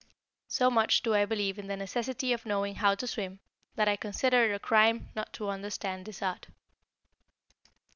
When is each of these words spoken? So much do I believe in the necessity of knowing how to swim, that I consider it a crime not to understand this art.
So 0.47 0.71
much 0.71 1.03
do 1.03 1.13
I 1.13 1.25
believe 1.25 1.59
in 1.59 1.67
the 1.67 1.77
necessity 1.77 2.33
of 2.33 2.43
knowing 2.43 2.73
how 2.73 2.95
to 2.95 3.05
swim, 3.05 3.39
that 3.75 3.87
I 3.87 3.95
consider 3.95 4.51
it 4.51 4.55
a 4.55 4.59
crime 4.59 5.09
not 5.13 5.31
to 5.33 5.47
understand 5.49 6.07
this 6.07 6.23
art. 6.23 6.47